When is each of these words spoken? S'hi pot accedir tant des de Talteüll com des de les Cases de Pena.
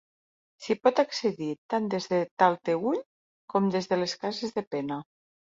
S'hi 0.61 0.75
pot 0.87 1.01
accedir 1.03 1.49
tant 1.73 1.91
des 1.95 2.09
de 2.13 2.21
Talteüll 2.45 2.97
com 3.55 3.71
des 3.77 3.93
de 3.93 4.01
les 4.03 4.19
Cases 4.25 4.57
de 4.59 4.69
Pena. 4.75 5.03